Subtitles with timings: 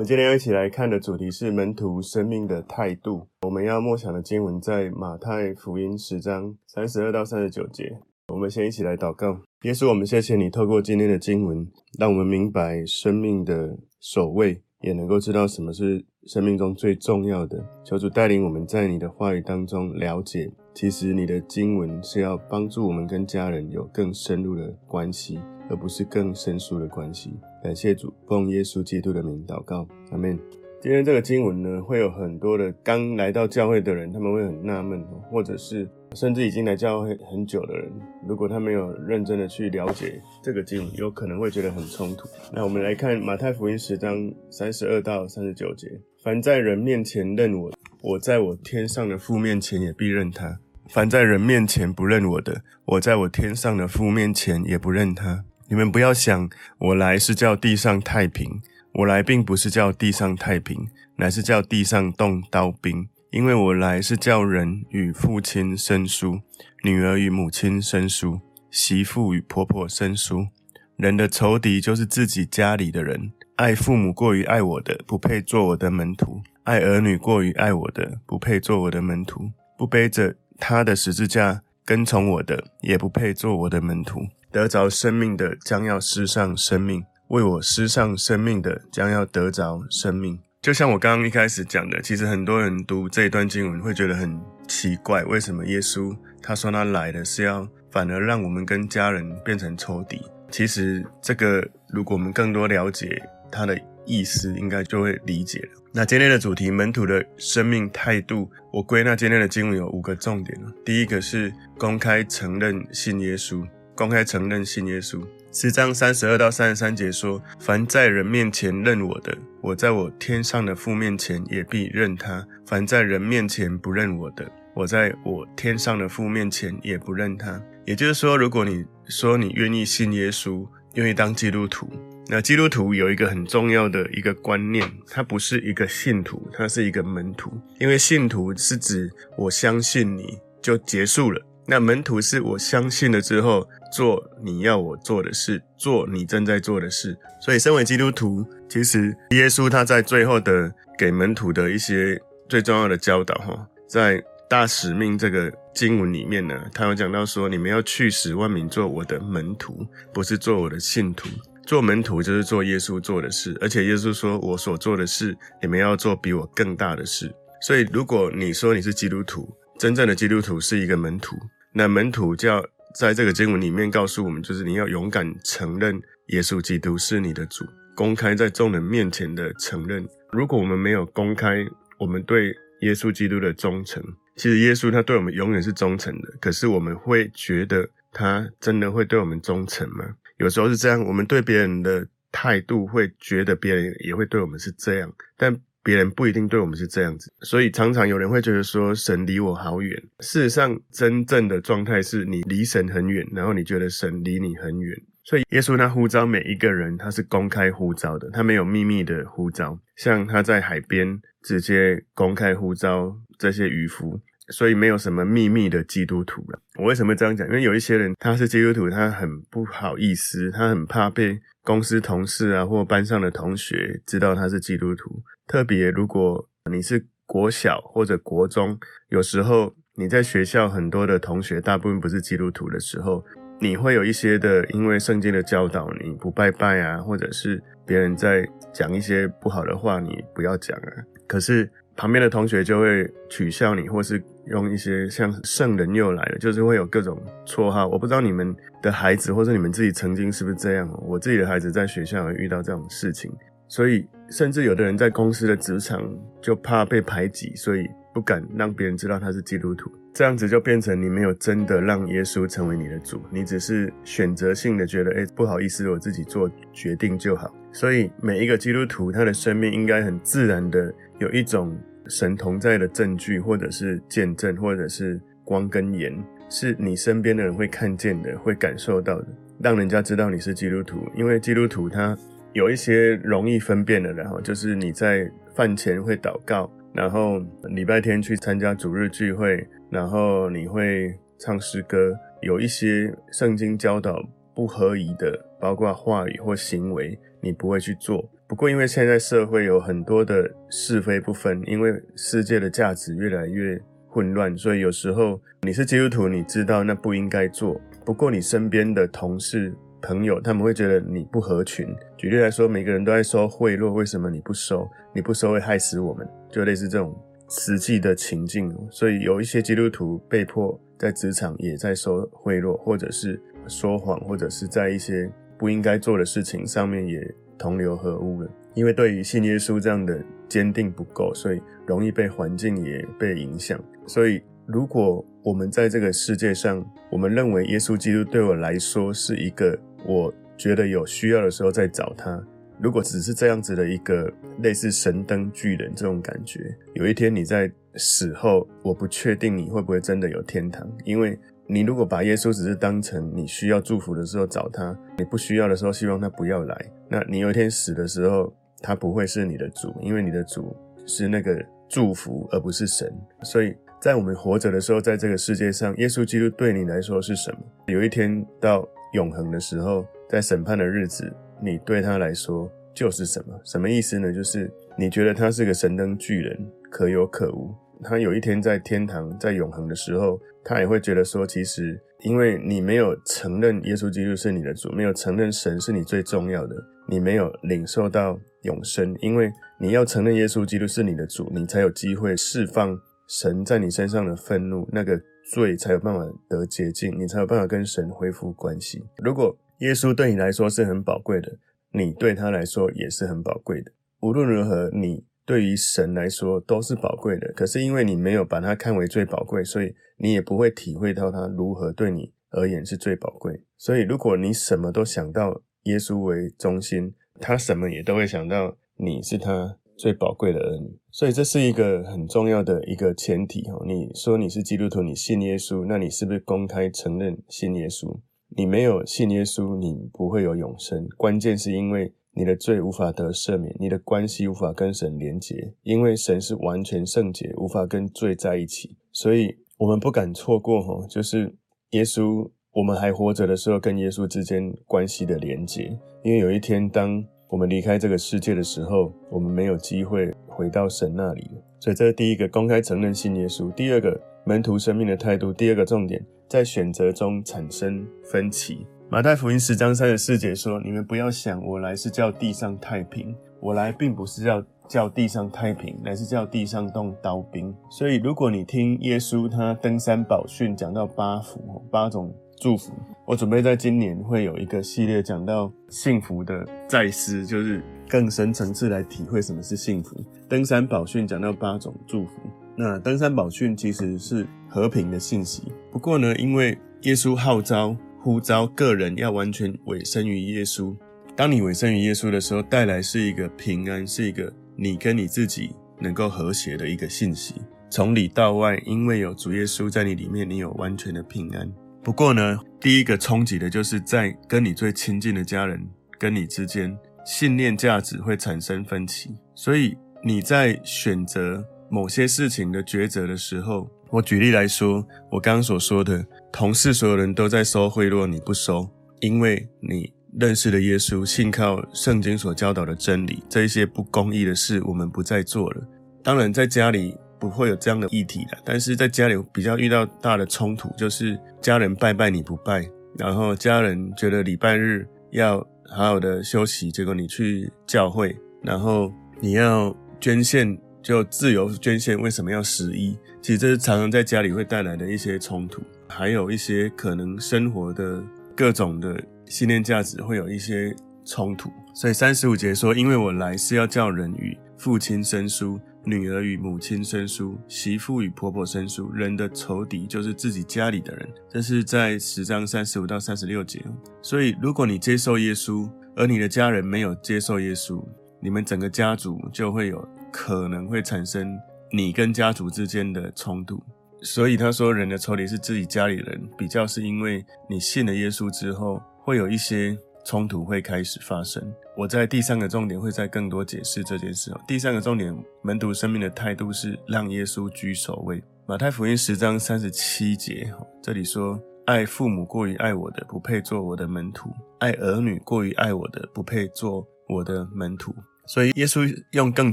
[0.00, 3.28] 我们今天要一起来看的主题是门徒生命的态度。
[3.42, 7.84] 我们要默想的经文在马太福音十章三十二到三十九节。
[8.32, 9.38] 我们先一起来祷告。
[9.64, 17.62] 耶稣，我们谢谢你透过今天的经文，让我们明白生命的首位，也能够知道什么是生命中最重要的。
[17.84, 25.38] 求主带领我们在你的话语当中了解，其实你的经文是要帮助我们跟家人有更深入的关系，
[25.70, 27.38] 而不是更生疏的关系。
[27.62, 30.38] 感谢主，奉耶稣基督的名祷告，阿门。
[30.82, 37.92] 今天这个经文呢，会有很多的刚来到教会的人，他们会很纳闷，或者是甚至已经来教会很久的人，
[38.26, 42.26] 如果他没有认真的去了解这个经文，有可能会觉得很冲突。
[42.50, 44.16] 那我们来看马太福音十章
[44.50, 45.86] 三十二到三十九节：
[46.24, 47.70] 凡在人面前认我，
[48.02, 50.56] 我在我天上的父面前也必认他；
[50.88, 55.44] 凡在人面前不认我的，我在我天上的父面前也不认他。
[55.70, 58.60] 你们不要想，我来是叫地上太平。
[58.92, 63.08] 我来并不是叫地上太平，乃是叫地上动刀兵。
[63.30, 66.40] 因为我来是叫人与父亲生疏，
[66.82, 70.48] 女儿与母亲生疏，媳妇与婆婆生疏。
[70.96, 73.30] 人的仇敌就是自己家里的人。
[73.54, 79.52] 爱父母过于爱我的，不配做我的门徒；爱儿女过于爱我的，不配做我的门徒。
[79.78, 84.20] 不背着他的十字架跟从我的，也不配做我的门徒。
[84.52, 90.38] 得着生命的，将要失上生命；为我失上生命的，将要得着生命。
[90.60, 100.20] 就像我刚刚一开始讲的，其实很多人读这一段经文会觉得很奇怪，为什么耶稣他说他来的是要反而让我们跟家人变成仇敌？
[100.50, 105.80] 其实这个，如果我们更多了解他的意思，应该就会理解了。
[105.92, 110.58] 那今天的主题，门徒的生命态度，我归纳今天的经文有五个重点。
[110.84, 113.66] 第一个是公开承认信耶稣。
[113.96, 115.20] 公开承认信耶稣。
[115.52, 131.90] 十章三十二到三十三节说：“凡在人面前认我的，我在我天上的父面前也必认他；凡在人面前不认我的，我在我天上的父面前也不认他。”也就是说，如果你说你愿意信耶稣，愿意当基督徒，
[132.32, 137.52] 那基督徒有一个很重要的一个观念，他不是一个信徒，他是一个门徒。
[137.80, 141.44] 因为信徒是指我相信你就结束了。
[141.66, 147.18] 那门徒是我相信了之后，做你要我做的事，做你正在做的事。
[147.40, 152.16] 所以，身为基督徒，其实耶稣他在最后的给门徒的一些
[152.48, 161.28] 最重要的教导，哈，在大使命这个经文里面呢，他有讲到说，你们要去使万民做我的门徒，不是做我的信徒。
[161.70, 167.32] 做门徒就是做耶稣做的事，而且耶稣说，我所做的事，你们要做比我更大的事。
[167.62, 169.48] 所以，如果你说你是基督徒，
[169.78, 171.36] 真正的基督徒是一个门徒。
[171.72, 172.60] 那门徒就要
[172.96, 175.94] 在这个经文里面告诉我们，就是你要勇敢承认
[176.30, 177.64] 耶稣基督是你的主，
[177.94, 180.04] 公开在众人面前的承认。
[180.32, 181.64] 如果我们没有公开
[182.00, 184.02] 我们对耶稣基督的忠诚，
[184.34, 186.32] 其实耶稣他对我们永远是忠诚的。
[186.40, 190.04] 可是我们会觉得他真的会对我们忠诚吗？
[190.40, 195.56] 有时候是这样，我们对别人的态度会觉得别人也会对我们是这样，但。
[195.82, 199.98] 别人不一定对我们是这样子，所以常常有人会觉得说神离我好远。
[200.20, 204.94] 事实上，真正的状态是你离神很远，然后你觉得神离你很远。
[205.24, 209.80] 所以耶稣他呼召每一个人，他是公开呼召的，他没有秘密的呼召。
[209.96, 216.60] 像他在海边直接公开呼召这些渔夫，所以没有什么秘密的基督徒了。
[216.78, 217.46] 我为什么这样讲？
[217.48, 225.22] 因为有一些人他是基督徒，他很不好意思，他很怕被公司同事啊或班上的同学知道他是基督徒。
[225.46, 228.78] 特别，如果你是国小或者国中，
[229.08, 233.24] 有时候你在学校很多的同学大部分不是基督徒的时候，
[233.60, 240.92] 你会有一些的，因为圣经的教导，你不拜拜啊，或者是别人在讲一些不好的话，你不要讲啊。
[241.26, 247.86] 可是旁边的同学就会取笑你，或是用一些像圣人又来了，就是会有各种绰号。
[247.88, 250.88] 我不知道你们的孩子或者你们自己曾经是不是这样？
[251.06, 253.30] 我自己的孩子在学校也遇到这种事情。
[253.68, 256.02] 所以，甚至有的人在公司的职场
[256.42, 259.88] 就怕被排挤，所以不敢让别人知道他是基督徒。
[260.12, 267.54] 这样子就变成你没有真的让耶稣成为你的主，你只是选择性的觉得，诶，不好意思，我自己做决定就好。
[267.70, 271.78] 所以，每一个基督徒他的生命应该很自然的有一种
[272.10, 276.12] 神同在的证据，或者是见证，或者是光跟盐，
[276.50, 279.28] 是你身边的人会看见的，会感受到的，
[279.58, 281.08] 让人家知道你是基督徒。
[281.14, 282.14] 因为基督徒他。
[282.52, 292.12] 有一些容易分辨的，然后就是你在饭前会祷告，然后礼拜天去参加主日聚会，然后你会唱诗歌。
[292.42, 294.20] 有一些圣经教导
[294.52, 298.28] 不合宜的，包括话语或行为，你不会去做。
[298.50, 307.80] 不过，因为现在社会有很多的是非不分，因为世界的价值越来越混乱，所以有时候你是基督徒，你知道那不应该做。
[308.04, 311.94] 不过，你身边的同事、朋友，他们会觉得你不合群。
[312.16, 314.90] 举例来说，每个人都在收贿赂，为什么你不收？
[315.14, 317.16] 你不收会害死我们，就类似这种
[317.50, 318.76] 实际的情境。
[318.90, 327.32] 所以，有一些基督徒被迫在职场也在收贿赂，或者是说谎，或者是在一些不应该做的事情上面也。
[327.60, 330.18] 同流合污了，因为对于信耶稣这样的
[330.48, 333.78] 坚定不够，所以容易被环境也被影响。
[334.06, 342.42] 所以，如果我们在这个世界上，我们认为耶稣基督对我来说是一个我觉得有需要的时候再找他，
[342.80, 344.32] 如果只是这样子的一个
[344.62, 351.38] 类似神灯巨人这种感觉，有一天你在死后，我不确定你会不会真的有天堂，因为。
[351.72, 356.76] 你如果把耶稣只是当成你需要祝福的时候找他，你不需要的时候希望他不要来，
[357.08, 358.52] 那你有一天死的时候，
[358.82, 360.76] 他不会是你的主，因为你的主
[361.06, 363.08] 是那个祝福，而不是神。
[363.44, 367.58] 所以在我们活着的时候，在这个世界上，耶稣基督对你来说是什么？
[367.86, 371.32] 有一天到永恒的时候，在审判的日子，
[371.62, 373.56] 你对他来说就是什么？
[373.64, 374.32] 什么意思呢？
[374.32, 374.68] 就是
[374.98, 376.58] 你觉得他是个神灯巨人，
[376.90, 377.72] 可有可无。
[378.02, 386.76] 他有一天在天堂，在永恒的时候，他也会觉得说，其实因为你没有承认耶稣基督是你的主，没有承认神是你最重要的，
[387.08, 389.16] 你没有领受到永生。
[389.20, 392.98] 因为你要承认耶稣基督是你的主，你才有机会释放
[393.28, 395.20] 神在你身上的愤怒，那个
[395.50, 399.02] 罪才有办法得洁净，你才有办法跟神恢复关系。
[399.18, 401.50] 如果耶稣对你来说是很宝贵的，
[401.92, 403.90] 你对他来说也是很宝贵的。
[404.20, 405.24] 无论如何，你。
[405.50, 413.60] 对于神来说都是宝贵的，可是因为你没有把它看为最宝贵，所以你也不会体会到它如何对你而言是最宝贵。
[413.76, 420.96] 所以如果你什么都想到耶稣为中心，他什么也都会想到你是他最宝贵的儿女。
[421.10, 423.82] 所以这是一个很重要的一个前提哈。
[423.84, 428.20] 你说你是基督徒，你信耶稣，那你是不是公开承认信耶稣？
[428.56, 431.08] 你没有信耶稣，你不会有永生。
[431.16, 432.14] 关键是因为。
[432.32, 438.96] 你的罪无法得赦免，你的关系无法跟神连结，因为神是完全圣洁，无法跟罪在一起。
[439.12, 441.54] 所以，我们不敢错过哈，就是
[441.90, 445.98] 耶稣，我们还活着的时候，跟耶稣之间关系的连结。
[446.22, 451.50] 因为有一天，当我们离开这个世界的时候，我们没有机会回到神那里。
[451.80, 458.86] 所以，这是第一个，公开承认信耶稣；第二个，门徒生命的态度；第二个重点，在选择中产生分歧。
[459.12, 463.34] 马太福音十章三十四节说：“你们不要想，我来是叫地上太平。
[463.58, 467.74] 我来并不是要叫地上太平，乃是叫地上动刀兵。
[467.90, 472.92] 所以，如果你听耶稣他登山宝训讲到八福，八种祝福，
[473.26, 480.24] 我准备在今年会有一个系列讲到幸福的再思，就是更深层次来体会什么是幸福。
[480.48, 482.34] 登山宝训讲到八种祝福，
[482.76, 485.64] 那登山宝训其实是和平的信息。
[485.90, 490.94] 不过呢，因为耶稣号召。”呼召个人要完全委身于耶稣。
[491.34, 497.54] 当你委身于耶稣的时候，带来是一个平安，是一个你跟你自己能够和谐的一个信息。
[497.90, 501.66] 从里到外，因为有主耶稣在你里面，你有完全的平安。
[502.02, 505.80] 不过呢，第一个冲击的就是在跟你最亲近的家人
[506.18, 509.34] 跟你之间，信念价值会产生分歧。
[509.54, 516.24] 所以你在选择某些事情的抉择的时候，我举例来说，我刚刚所说的。
[516.52, 518.90] 同事所有人都在收贿赂，你不收，
[519.20, 523.42] 因为你认识了耶稣，信靠圣经所教导的真理。
[523.48, 525.82] 这一些不公义的事，我们不再做了。
[526.24, 532.84] 当然，在家里不会有这样的议题的，但是在家里比较遇到大的冲突，就是家人拜拜你不拜，
[533.16, 543.16] 然后家人觉得礼拜日要好好的休息，结果你去教会，然后你要捐献就自由捐献，为什么要十一？
[543.40, 545.82] 其实这是常常在家里会带来的一些冲突。
[546.08, 548.22] 还有一些可能生活的
[548.54, 559.10] 各种的信念价值会有一些冲突，所以三十五节说：“因为我来是要叫人与父亲生疏，女儿与母亲生疏，媳妇与婆婆生疏。
[559.12, 563.80] 人的仇敌就是自己家里的人。”这是在十章三十五到三十六节。
[564.20, 568.04] 所以，如果你接受耶稣，而你的家人没有接受耶稣，
[568.42, 571.58] 你们整个家族就会有可能会产生
[571.92, 573.82] 你跟家族之间的冲突。
[574.22, 579.96] 所以他说，人的仇敌是自己家里人，比较是因为你信了耶稣之后，会有一些
[580.26, 581.62] 冲突会开始发生。
[581.96, 584.52] 我在第三个重点会再更多解释这件事。
[584.68, 588.42] 第三个重点，门徒生命的态度是让耶稣居首位。
[588.66, 590.72] 马太福音十章三十七节，
[591.02, 598.14] 这里说：爱父母过于爱我的，不配做我的门徒；爱儿女过于爱我的，不配做我的门徒。
[598.52, 599.72] 所以耶稣用更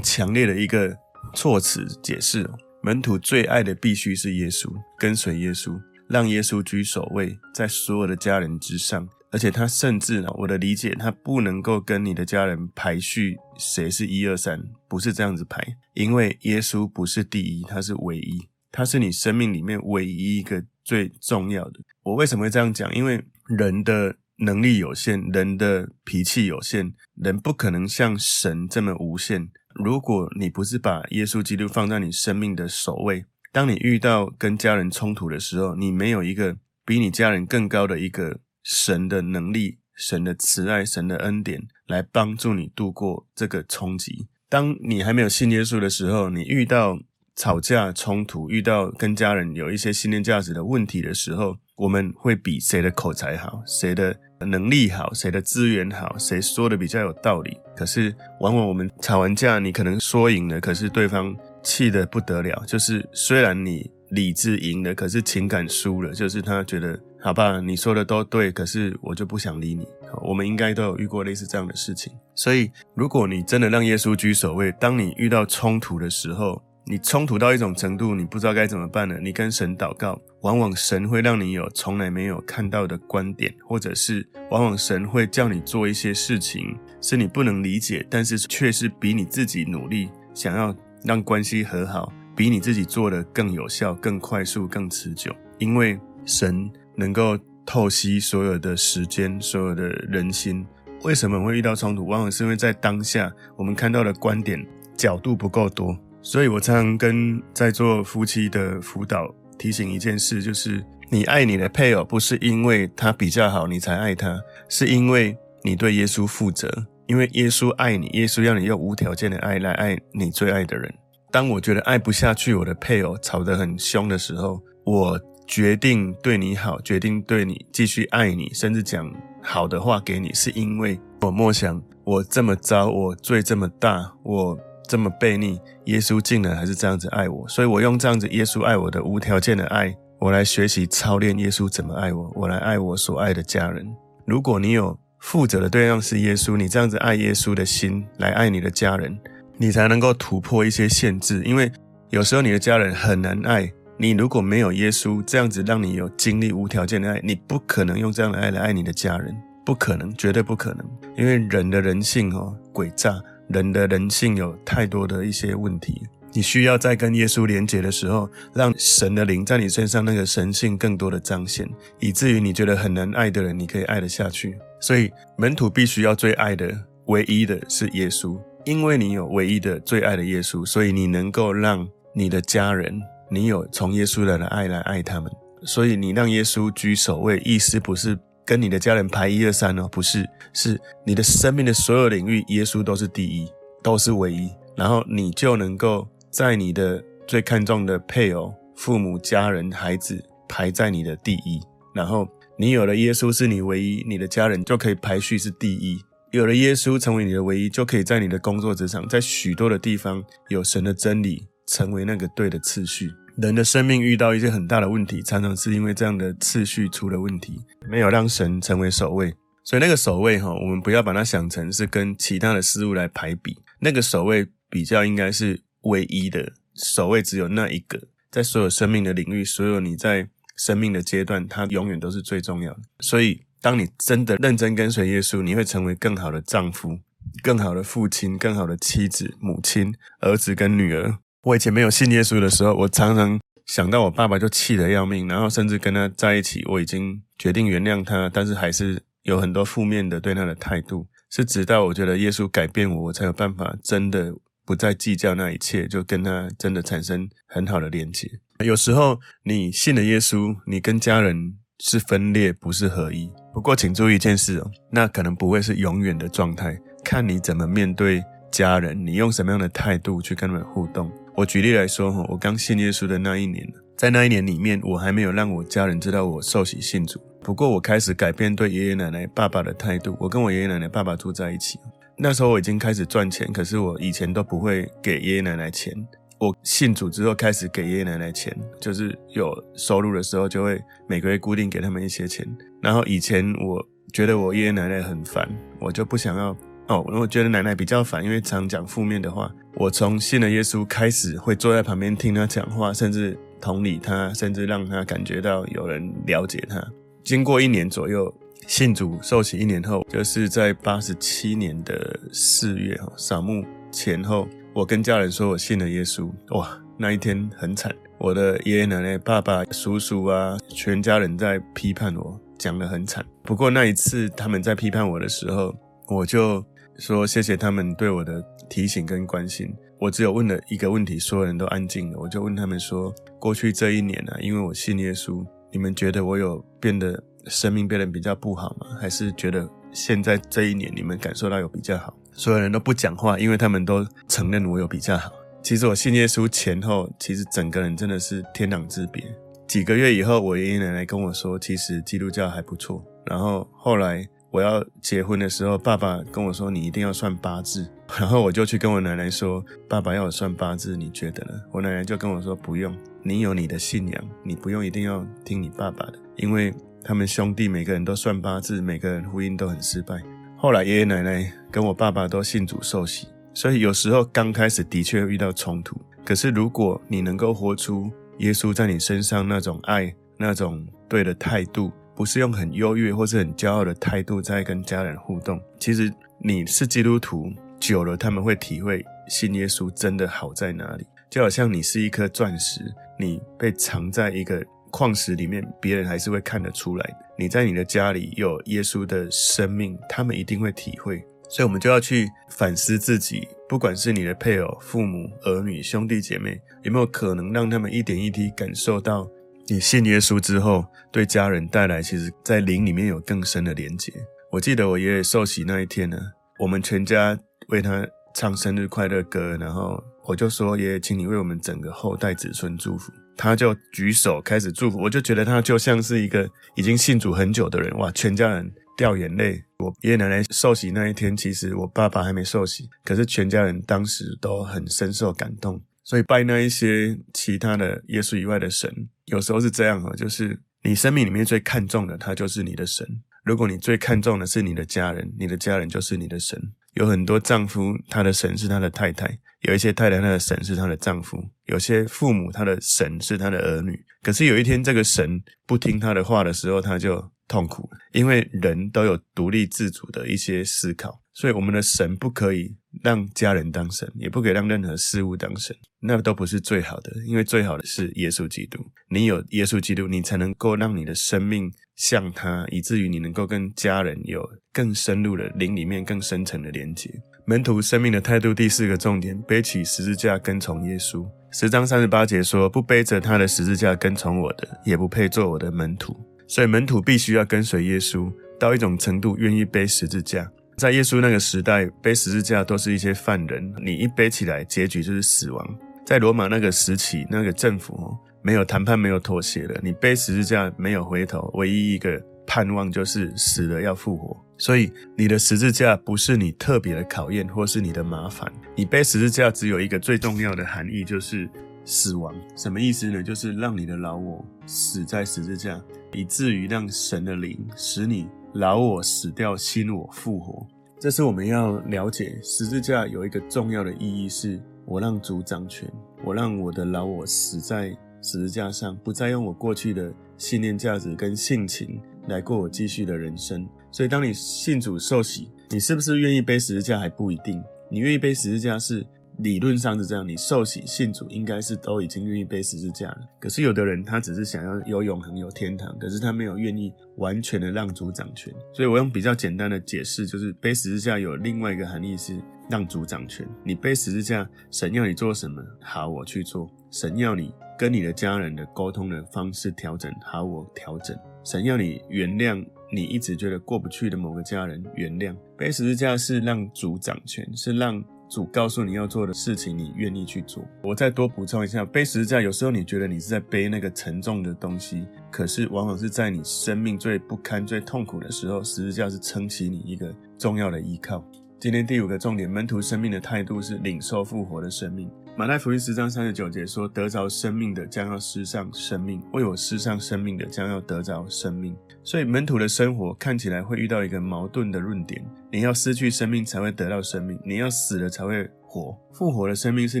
[0.00, 0.96] 强烈的一个
[1.34, 2.48] 措辞解释：
[2.80, 5.76] 门徒最爱的必须是耶稣，跟随耶稣，
[6.08, 9.08] 让耶稣居首位，在所有的家人之上。
[9.32, 15.60] 而且他甚至呢，我的理解，他不能够跟你的家人排序谁是一二三，不是这样子排，
[15.94, 21.80] 因为耶稣不是第一，他是唯一，他是你生命里面唯一一个最重要的。
[22.04, 22.94] 我为什么会这样讲？
[22.94, 24.14] 因为人的。
[24.38, 29.50] 能力有限，人的脾气有限，人不可能像神这么无限。
[29.74, 44.28] 如果你不是把耶稣基督放在你生命的首位，当你遇到跟家人冲突的时候，你没有一个比你家人更高的一个神的能力、神的慈爱、神的恩典来帮助你度过这个冲击。
[44.48, 46.98] 当你还没有信耶稣的时候，你遇到
[47.36, 57.56] 吵架、冲突，遇到跟家人有一些信念价值的问题的时候，我们会比谁的口才好，谁的能力好，谁的资源好，谁说的比较有道理。
[57.76, 62.62] 可是，往往我们吵完架，你可能说赢了，可是对方气得不得了。
[62.66, 66.12] 就是虽然你理智赢了，可是情感输了。
[66.12, 69.86] 就是他觉得，好吧，你说的都对，可是我就不想理你。
[70.22, 72.12] 我们应该都有遇过类似这样的事情。
[72.34, 79.18] 所以，如果你真的让耶稣居首位，当你遇到冲突的时候，你冲突到一种程度，你不知道该怎么办了。
[79.20, 95.30] 你跟神祷告，往往神会让你有从来没有看到的观点，或者是往往神会叫你做一些事情，是你不能理解，但是却是比你自己努力想要让关系和好，比你自己做的更有效、更快速、更持久。
[95.58, 100.66] 因为神能够透析所有的时间、所有的人心。
[101.02, 102.06] 为什么会遇到冲突？
[102.06, 104.66] 往往是因为在当下我们看到的观点
[104.96, 105.94] 角度不够多。
[106.20, 116.70] 所以我常常跟在座夫妻的辅导提醒一件事，就是你爱你的配偶，不是因为他比较好你才爱他，是因为你对耶稣负责，
[117.06, 120.92] 因为耶稣爱你，耶稣要你用无条件的爱来爱你最爱的人。
[121.30, 129.10] 当我觉得爱不下去我的配偶，吵得很凶的时候，我决定对你好，决定对你继续爱你，甚至讲
[129.40, 134.58] 好的话给你，是因为我默想我这么糟，我罪这么大，我。
[134.88, 143.86] 这么悖逆，耶稣竟然还是这样子爱我，所以我用这样子耶稣爱我的无条件的爱，我来学习操练耶稣怎么爱我，我来爱我所爱的家人。
[144.24, 149.16] 如果你有负责的对象是耶稣，你这样子爱耶稣的心来爱你的家人，
[149.58, 151.42] 你才能够突破一些限制。
[151.44, 151.70] 因为
[152.10, 160.86] 有时候你的家人很难爱，你如果没有耶稣这样子让你有经历无条件的爱，你不可能用这样的爱来爱你的家人，不可能，绝对不可能。
[161.16, 163.14] 因为人的人性哦，诡诈。
[163.48, 166.02] 人的人性有太多的一些问题，
[166.32, 174.58] 你需要在跟耶稣连结的时候，让神的灵在你身上那个神性更多的彰显，以至于你觉得很难爱的人，你可以爱得下去。
[174.80, 176.72] 所以门徒必须要最爱的、
[177.06, 183.00] 唯一的是耶稣，因为你有唯一的最爱的耶稣，所以你能够让你的家人，
[183.30, 185.32] 你有从耶稣来的爱来爱他们。
[185.62, 188.18] 所以你让耶稣居首位，意思不是。
[188.48, 193.46] 跟你的家人排一二三哦，不是，是你的生命的所有领域，耶稣都是第一，
[193.82, 201.60] 都是唯一，然后你就能够在你的最看重的配偶、父母、家人、孩子排在你的第一，
[201.94, 202.26] 然后
[202.58, 205.98] 你有了耶稣是你唯一，你的家人就可以排序是第一，
[206.32, 213.10] 有了耶稣成为你的唯一，就可以在你的工作职场，在许多的地方有神的真理成为那个对的次序。
[213.40, 219.32] 人的生命遇到一些很大的问题，常常是因为这样的次序出了问题，没有让神成为首位。
[219.62, 232.80] 所以那个首位哈，我们不要把它想成是跟其他的事物来排比，那个首位比较应该是唯一的，首位只有那一个，在所有生命的领域，所有你在生命的阶段，它永远都是最重要的。
[232.98, 236.98] 所以，当你真的认真跟随耶稣，你会成为更好的丈夫、
[237.40, 241.18] 更好的父亲、更好的妻子、母亲、儿子跟女儿。
[241.44, 251.06] 我以前没有信耶稣的时候，我常常想到我爸爸就气得要命，然后甚至跟他在一起，我已经决定原谅他，但是还是有很多负面的对他的态度。
[251.30, 258.28] 是直到我觉得耶稣改变我，我才有办法真的不再计较那一切，就跟他真的产生很好的连接。
[258.64, 263.30] 有时候你信了耶稣，你跟家人是分裂，不是合一。
[263.52, 271.12] 不过请注意一件事哦，那可能不会是永远的状态，看你怎么面对家人，你用什么样的态度去跟他们互动。
[271.38, 273.64] 我举例来说，哈，我刚信耶稣的那一年，
[273.96, 277.20] 在那一年里面，我还没有让我家人知道我受洗信主。
[277.42, 280.16] 不过，我开始改变对爷爷奶奶、爸爸的态度。
[280.18, 281.78] 我跟我爷爷奶奶、爸爸住在一起，
[282.16, 285.94] 那时候我已经开始赚钱，可是我以前都不会给爷爷奶奶钱。
[286.40, 292.44] 我信主之后开始给爷爷奶奶钱，就是有收入的时候就会每个月固定给他们一些钱。
[292.82, 293.80] 然后以前我
[294.12, 296.56] 觉得我爷爷奶奶很烦，我就不想要
[296.88, 299.50] 哦，我觉得奶奶比较烦，因为常讲负面的话。
[299.74, 306.82] 我从信了耶稣开始，会坐在旁边听他讲话，甚至同理他，甚至让他感觉到有人了解他。
[307.22, 308.34] 经过一年左右，
[308.66, 316.28] 信主受洗一年后，就是在八十七年的四月哈扫墓前后，我跟家人说我信了耶稣。
[316.50, 323.24] 哇，那一天很惨，我的爷爷奶奶、爸爸、叔叔啊，全家人在批判我，讲得很惨。
[323.42, 325.72] 不过那一次他们在批判我的时候，
[326.08, 326.64] 我就
[326.98, 329.72] 说谢谢他们对我的提醒跟关心。
[330.00, 332.18] 我只有问了一个问题，所有人都安静了。
[332.18, 338.96] 我就问他们说：过去这一年啊，因为我信耶稣，你们觉得我有变得生命变得比较不好吗？
[339.00, 342.12] 还是觉得现在这一年你们感受到有比较好？
[342.32, 345.30] 所有人都不讲话，因为他们都承认我有比较好。
[345.62, 349.24] 其实我信耶稣前后，其实整个人真的是天壤之别。
[349.68, 353.04] 几个月以后，我爷爷奶奶跟我说，其实基督教还不错。
[353.24, 354.28] 然后后来。
[354.50, 357.86] 我要结婚的时候，爸爸跟我说：“你一定要算八字。
[358.18, 366.72] ”然后我就去跟我奶奶说：“爸爸要我算八字，你觉得呢？”我奶奶就跟我说：“不用，你有你的信仰，你不用一定要听你爸爸的，因为
[367.04, 370.22] 他们兄弟每个人都算八字，每个人婚姻都很失败。”
[370.56, 376.00] 后来爷爷奶奶跟我爸爸都信主受洗，所以有时候刚开始的确遇到冲突。
[376.24, 381.92] 可是如果你能够活出耶稣在你身上那种爱、那种对的态度。
[382.18, 385.62] 不是用很优越或是很骄傲的态度在跟家人互动。
[385.78, 387.48] 其实你是基督徒
[387.78, 391.06] 久了，他们会体会信耶稣真的好在哪里。
[391.30, 392.80] 就好像你是一颗钻石，
[393.20, 394.60] 你被藏在一个
[394.90, 397.16] 矿石里面，别人还是会看得出来的。
[397.38, 401.24] 你在你的家里有耶稣的生命，他们一定会体会。
[401.48, 409.30] 所以，我们就要去反思自己，不管是你的配偶、父母、儿女、兄弟姐妹，有没有可能让他们一点一滴感受到。
[409.70, 414.10] 你信耶稣之后，对家人带来，其实在灵里面有更深的连结。
[414.50, 416.16] 我记得我爷爷受洗那一天呢，
[416.58, 417.38] 我们全家
[417.68, 428.10] 为他唱生日快乐歌，然后我就说：“爷爷，请你为我们整个后代子孙祝福。”他就举手开始祝福，我就觉得他就像是一个已经信主很久的人，哇！
[428.12, 429.62] 全家人掉眼泪。
[429.80, 435.78] 我爷爷奶奶受洗那一天，其实我爸爸还没受洗，可是全家人当时都很深受感动。
[436.08, 438.90] 所以拜那一些其他的耶稣以外的神，
[439.26, 443.06] 有时候是这样哦，就是你生命里面最看重的，他就是你的神。
[443.44, 446.72] 如果你最看重的是你的家人，你的家人就是你的神。
[446.94, 449.26] 有很多丈夫，他的神是他的太太；
[449.68, 451.36] 有一些太太，她的神是她的丈夫；
[451.68, 453.98] 有些父母，他的神是他的儿女。
[454.22, 467.12] 可是有一天，这个神不听他的话的时候，他就痛苦了，因为人都有独立自主的一些思考，所以我们的神不可以让家人当神，也不可以让任何事物当神，那都不是最好的。
[467.26, 477.10] 因为最好的是耶稣基督，你有耶稣基督，你才能够让你的生命像他，以至于你能够跟家人有更深入的灵里面更深层的连结。
[477.46, 481.26] 门徒生命的态度第四个重点：背起十字架跟从耶稣。
[481.50, 486.14] 十章三十八节说：“不背着他的十字架跟从我的，也不配做我的门徒。”
[486.46, 488.30] 所以门徒必须要跟随耶稣
[488.60, 490.50] 到一种程度，愿意背十字架。
[490.76, 495.78] 在耶稣那个时代，背十字架都是一些犯人，你一背起来，结局就是死亡。
[496.04, 504.36] 在罗马那个时期，那个政府，没有谈判，没有妥协的，你背十字架没有回头，唯一一个盼望就是死了要复活。
[504.58, 508.52] 所以你的十字架不是你特别的考验，或是你的麻烦。
[508.76, 511.48] 你背十字架只有一个最重要的含义，就是
[511.84, 512.34] 死亡。
[512.56, 513.22] 什么意思呢？
[513.22, 515.80] 就是让你的老我死在十字架，
[516.12, 518.28] 以至于让神的灵使你。
[518.54, 520.66] 老我死掉，新我复活，
[520.98, 522.40] 这是我们要了解。
[522.42, 525.88] 十字架有一个重要的意义，是我让主掌权，
[526.24, 527.90] 我让我的老我死在
[528.22, 533.68] 十字架上，不再用我过去的信念、价值跟性情来过我继续的人生。
[533.90, 537.62] 所以，当你信主受洗，你是不是愿意背十字架还不一定。
[537.90, 539.06] 你愿意背十字架是。
[539.38, 543.20] 理论上是这样，你受洗信主应该是都已经愿意背十字架了。
[543.38, 548.52] 可是有的人他只是想要有永恒、有天堂，可是他没有愿意完全的让主掌权。
[548.72, 552.36] 所以我用比较简单的解释，就是背十字架有另外一个含义是
[552.68, 553.48] 让主掌权。
[553.62, 565.36] 你背十字架，神要你做什么，好，我去做；神要你跟你的家人的沟通的方式调整，好，我调整；神要你原谅你一直觉得过不去的某个家人，原谅。
[565.56, 568.04] 背十字架是让主掌权，是让。
[568.30, 570.62] 主告诉你要做的事情，你愿意去做。
[570.82, 581.24] 我再多补充一下，背十字架，有时候你觉得你是在背那个沉重的东西，可是往往是在你生命最不堪、最痛苦的时候，十字架是撑起你一个重要的依靠。
[581.58, 585.10] 今天第五个重点，门徒生命的态度是领受复活的生命。
[585.38, 598.98] 马太福音十章三十九节说：“得着生命的将要失丧生命，为我失丧生命的将要得着生命。”所以门徒的生活看起来会遇到一个矛盾的论点：你要失去生命才会得到生命，你要死了才会活。
[599.12, 600.00] 复活的生命是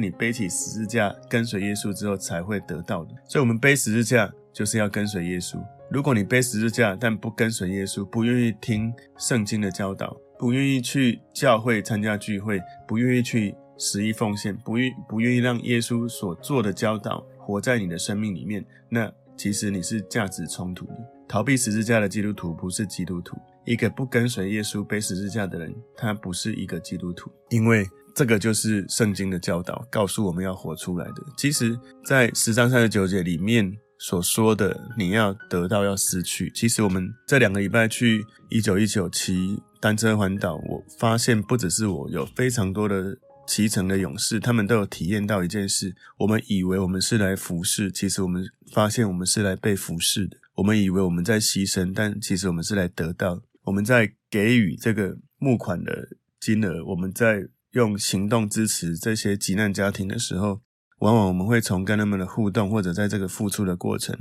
[0.00, 3.14] 你背起十字架跟随耶稣之后才会得到的。
[3.28, 5.56] 所以，我们背十字架就是要跟随耶稣。
[5.88, 13.54] 如果你背十字架但不跟随耶稣，不愿意听圣经的教导，不愿意去教会参加聚会，不愿意去。
[13.78, 20.94] 十一奉献，不愿不愿意让耶稣所做的教导活在你的生命里面，那其实你是价值冲突的。
[21.28, 31.22] 逃避十字架的基督徒不是基督徒，一个不跟随耶稣背十字架的人，他不是一个基督徒，因为这个就是圣经的教导，告诉我们要活出来的。
[31.36, 36.50] 其实，在十章三十九节里面所说的，你要得到，要失去。
[36.54, 43.16] 其实我们这两个礼拜去一九一九骑单车环岛，我发现不只是我，有非常多的。
[43.48, 50.36] 骑乘的勇士，他们都有体验到一件事：我们以为我们是来服侍，其实我们发现我们是来被服侍的。
[50.56, 53.40] 我们以为我们在牺牲，但其实我们是来得到。
[53.62, 60.60] 我们在给予这个募款的金额，我们在用行动支持这些急难家庭的时候，
[60.98, 64.14] 往往我们会从跟他们的互动，或者在这个付出的过程，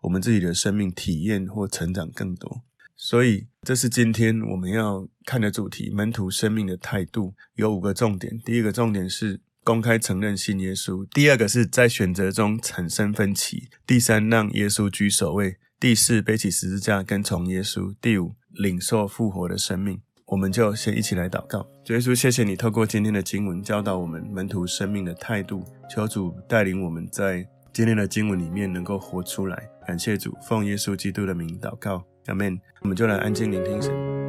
[0.00, 2.62] 我们自己的生命体验或成长更多。
[3.02, 8.38] 所以，这是今天我们要看的主题：门徒生命的态度有五个重点。
[8.44, 19.98] 第一个重点是公开承认信耶稣；第二个是在选择中产生分歧；第三，让耶稣居首位；第四，背起十字架跟从耶稣；第五，领受复活的生命。
[20.26, 29.70] 我们就先一起来祷告：主耶稣，谢谢你透过今天的经文教导我们门徒生命的态度，求主带领我们在今天的经文里面能够活出来。
[29.86, 32.04] 感谢主，奉耶稣基督的名祷告。
[32.26, 32.60] 阿门。
[32.82, 34.19] 我们就来安静聆听神。